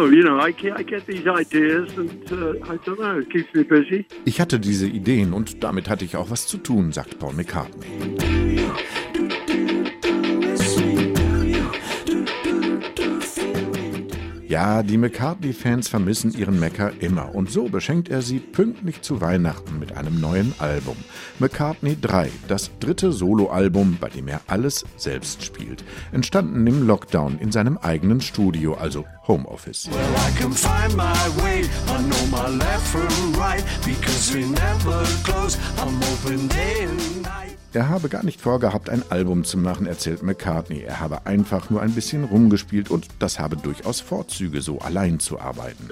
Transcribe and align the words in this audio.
Oh, 0.00 0.06
you 0.06 0.22
know, 0.22 0.38
I 0.38 0.52
get, 0.52 1.06
these 1.08 1.26
ideas 1.26 1.90
and 1.98 2.22
uh, 2.30 2.72
I 2.72 2.76
don't 2.84 3.00
know, 3.00 3.18
it 3.18 3.32
keeps 3.32 3.52
me 3.52 3.64
busy. 3.64 4.06
Ich 4.24 4.40
hatte 4.40 4.60
diese 4.60 4.86
Ideen 4.86 5.32
und 5.32 5.64
damit 5.64 5.88
hatte 5.88 6.04
ich 6.04 6.16
auch 6.16 6.30
was 6.30 6.46
zu 6.46 6.58
tun, 6.58 6.92
sagt 6.92 7.18
Paul 7.18 7.34
McCartney. 7.34 8.47
Ja, 14.48 14.82
die 14.82 14.96
McCartney-Fans 14.96 15.88
vermissen 15.88 16.32
ihren 16.32 16.58
Mecker 16.58 16.90
immer 17.00 17.34
und 17.34 17.50
so 17.50 17.68
beschenkt 17.68 18.08
er 18.08 18.22
sie 18.22 18.38
pünktlich 18.38 19.02
zu 19.02 19.20
Weihnachten 19.20 19.78
mit 19.78 19.94
einem 19.94 20.22
neuen 20.22 20.54
Album. 20.58 20.96
McCartney 21.38 21.98
3, 22.00 22.30
das 22.48 22.70
dritte 22.80 23.12
Soloalbum, 23.12 23.98
bei 24.00 24.08
dem 24.08 24.26
er 24.26 24.40
alles 24.46 24.86
selbst 24.96 25.44
spielt. 25.44 25.84
Entstanden 26.12 26.66
im 26.66 26.86
Lockdown 26.86 27.38
in 27.38 27.52
seinem 27.52 27.76
eigenen 27.76 28.22
Studio, 28.22 28.72
also 28.72 29.04
Homeoffice. 29.26 29.90
Er 37.74 37.90
habe 37.90 38.08
gar 38.08 38.24
nicht 38.24 38.40
vorgehabt, 38.40 38.88
ein 38.88 39.02
Album 39.10 39.44
zu 39.44 39.58
machen, 39.58 39.86
erzählt 39.86 40.22
McCartney. 40.22 40.80
Er 40.80 41.00
habe 41.00 41.26
einfach 41.26 41.68
nur 41.68 41.82
ein 41.82 41.94
bisschen 41.94 42.24
rumgespielt 42.24 42.90
und 42.90 43.06
das 43.18 43.38
habe 43.38 43.56
durchaus 43.56 44.00
Vorzüge, 44.00 44.62
so 44.62 44.78
allein 44.78 45.20
zu 45.20 45.38
arbeiten. 45.38 45.90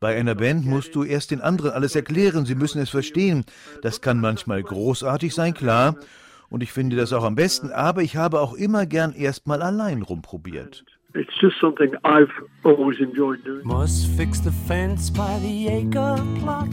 Bei 0.00 0.16
einer 0.16 0.34
Band 0.34 0.66
musst 0.66 0.94
du 0.94 1.04
erst 1.04 1.30
den 1.30 1.40
anderen 1.40 1.70
alles 1.70 1.94
erklären, 1.94 2.44
sie 2.44 2.54
müssen 2.56 2.80
es 2.80 2.90
verstehen. 2.90 3.44
Das 3.82 4.00
kann 4.00 4.20
manchmal 4.20 4.62
großartig 4.62 5.34
sein, 5.34 5.54
klar. 5.54 5.96
Und 6.50 6.62
ich 6.62 6.72
finde 6.72 6.96
das 6.96 7.12
auch 7.12 7.24
am 7.24 7.36
besten, 7.36 7.70
aber 7.70 8.02
ich 8.02 8.16
habe 8.16 8.40
auch 8.40 8.54
immer 8.54 8.86
gern 8.86 9.12
erst 9.12 9.46
mal 9.46 9.62
allein 9.62 10.02
rumprobiert. 10.02 10.84
It's 11.14 11.34
just 11.40 11.58
something 11.58 11.94
I've 12.04 12.30
always 12.64 13.00
enjoyed 13.00 13.44
doing. 13.44 13.64
Must 13.64 14.06
fix 14.16 14.42
the 14.42 14.52
fence 14.66 15.10
by 15.10 15.38
the 15.40 15.68
acre 15.68 16.22
plot. 16.38 16.68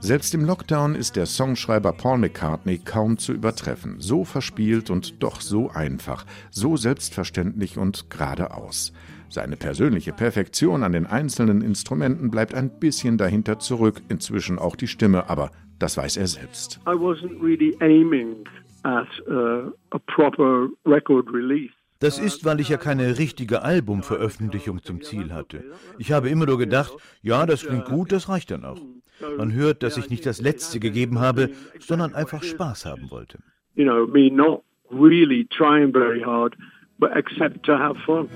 Selbst 0.00 0.34
im 0.34 0.44
Lockdown 0.44 0.94
ist 0.94 1.16
der 1.16 1.26
Songschreiber 1.26 1.92
Paul 1.92 2.18
McCartney 2.18 2.78
kaum 2.78 3.18
zu 3.18 3.32
übertreffen. 3.32 3.96
So 3.98 4.24
verspielt 4.24 4.90
und 4.90 5.22
doch 5.22 5.40
so 5.40 5.70
einfach, 5.70 6.26
so 6.50 6.76
selbstverständlich 6.76 7.78
und 7.78 8.10
geradeaus. 8.10 8.92
Seine 9.28 9.56
persönliche 9.56 10.12
Perfektion 10.12 10.82
an 10.82 10.92
den 10.92 11.06
einzelnen 11.06 11.62
Instrumenten 11.62 12.30
bleibt 12.30 12.52
ein 12.54 12.80
bisschen 12.80 13.16
dahinter 13.16 13.58
zurück, 13.58 14.02
inzwischen 14.08 14.58
auch 14.58 14.76
die 14.76 14.88
Stimme, 14.88 15.30
aber 15.30 15.50
das 15.78 15.96
weiß 15.96 16.16
er 16.16 16.26
selbst. 16.26 16.80
I 16.86 16.90
wasn't 16.90 17.40
really 17.40 17.76
aiming 17.80 18.44
at 18.82 19.08
uh, 19.28 19.70
a 19.92 19.98
proper 20.08 20.68
record 20.84 21.32
release. 21.32 21.72
Das 22.02 22.18
ist, 22.18 22.44
weil 22.44 22.58
ich 22.58 22.68
ja 22.68 22.76
keine 22.76 23.18
richtige 23.18 23.62
Albumveröffentlichung 23.62 24.82
zum 24.82 25.02
Ziel 25.02 25.32
hatte. 25.32 25.62
Ich 25.98 26.10
habe 26.10 26.28
immer 26.28 26.46
nur 26.46 26.58
gedacht, 26.58 26.92
ja, 27.22 27.46
das 27.46 27.64
klingt 27.64 27.84
gut, 27.84 28.10
das 28.10 28.28
reicht 28.28 28.50
dann 28.50 28.64
auch. 28.64 28.80
Man 29.38 29.52
hört, 29.52 29.84
dass 29.84 29.96
ich 29.96 30.10
nicht 30.10 30.26
das 30.26 30.40
Letzte 30.40 30.80
gegeben 30.80 31.20
habe, 31.20 31.50
sondern 31.78 32.12
einfach 32.12 32.42
Spaß 32.42 32.86
haben 32.86 33.10
wollte. 33.10 33.38
You 33.76 33.84
know, 33.84 34.06
me 34.06 34.30
not 34.30 34.64
really 34.90 35.46
trying 35.56 35.92
very 35.92 36.20
hard, 36.20 36.56
but 36.98 37.10
except 37.14 37.64
to 37.64 37.78
have 37.78 37.96
fun. 38.04 38.28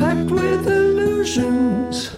Packed 0.00 0.30
with 0.30 0.66
illusions, 0.66 2.16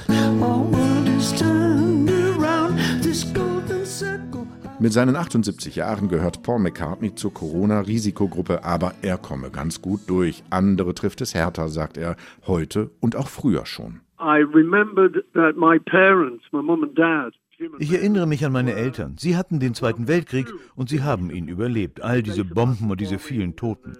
Mit 4.84 4.92
seinen 4.92 5.16
78 5.16 5.77
Jahren 5.77 6.10
gehört 6.10 6.42
Paul 6.42 6.58
McCartney 6.58 7.14
zur 7.14 7.32
Corona-Risikogruppe, 7.32 8.64
aber 8.64 8.92
er 9.00 9.16
komme 9.16 9.48
ganz 9.48 9.80
gut 9.80 10.00
durch. 10.08 10.44
Andere 10.50 10.92
trifft 10.92 11.22
es 11.22 11.34
härter, 11.34 11.70
sagt 11.70 11.96
er, 11.96 12.16
heute 12.46 12.91
und 13.00 13.16
auch 13.16 13.28
früher 13.28 13.64
schon. 13.64 14.00
I 14.20 14.42
remembered 14.42 15.25
that 15.32 15.56
my 15.56 15.78
parents, 15.78 16.44
my 16.53 16.62
mum 16.62 16.82
and 16.82 16.98
dad, 16.98 17.32
Ich 17.78 17.94
erinnere 17.94 18.26
mich 18.26 18.44
an 18.44 18.53
meine 18.53 18.75
Eltern. 18.75 19.16
Sie 19.19 19.36
hatten 19.36 19.59
den 19.59 19.75
Zweiten 19.75 20.06
Weltkrieg 20.06 20.48
und 20.75 20.88
sie 20.88 21.03
haben 21.03 21.30
ihn 21.30 21.48
überlebt. 21.48 22.03
All 22.03 22.22
diese 22.22 22.44
Bomben 22.44 22.91
und 22.91 23.00
diese 23.00 23.19
vielen 23.19 23.56
Toten. 23.56 23.97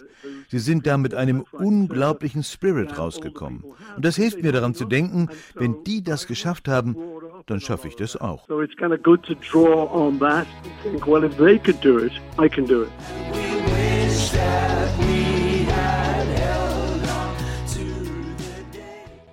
Sie 0.49 0.59
sind 0.59 0.85
da 0.85 0.97
mit 0.97 1.15
einem 1.15 1.45
unglaublichen 1.51 2.43
Spirit 2.43 2.97
rausgekommen. 2.97 3.63
Und 3.95 4.05
das 4.05 4.17
hilft 4.17 4.43
mir 4.43 4.51
daran 4.51 4.75
zu 4.75 4.85
denken, 4.85 5.29
wenn 5.55 5.83
die 5.83 6.03
das 6.03 6.27
geschafft 6.27 6.67
haben, 6.67 6.95
dann 7.47 7.59
schaffe 7.59 7.87
ich 7.87 7.95
das 7.95 8.15
auch. 8.19 8.47
so 8.47 8.61
it's 8.61 8.75
kind 8.75 8.91
of 8.93 9.01
good 9.03 9.21
to 9.23 9.35
draw 9.35 9.87
on 9.91 10.19
that 10.19 10.47
and 10.63 10.73
think, 10.83 11.07
well, 11.07 11.23
if 11.23 11.35
they 11.37 11.57
could 11.57 11.79
do 11.81 11.99
it, 11.99 12.11
I 12.39 12.47
can 12.49 12.65
do 12.65 12.83
it. 12.83 12.89